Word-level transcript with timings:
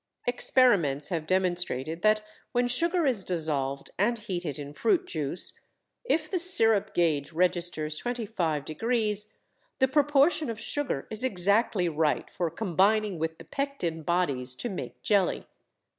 Experiments 0.25 1.09
have 1.09 1.27
demonstrated 1.27 2.01
that 2.01 2.23
when 2.53 2.67
sugar 2.67 3.05
is 3.05 3.23
dissolved 3.23 3.91
and 3.99 4.17
heated 4.17 4.57
in 4.57 4.73
fruit 4.73 5.05
juice, 5.05 5.53
if 6.03 6.27
the 6.27 6.39
sirup 6.39 6.95
gauge 6.95 7.31
registers 7.31 8.01
25°, 8.01 9.27
the 9.77 9.87
proportion 9.87 10.49
of 10.49 10.59
sugar 10.59 11.07
is 11.11 11.23
exactly 11.23 11.87
right 11.87 12.31
for 12.31 12.49
combining 12.49 13.19
with 13.19 13.37
the 13.37 13.45
pectin 13.45 14.01
bodies 14.01 14.55
to 14.55 14.69
make 14.69 14.99
jelly. 15.03 15.45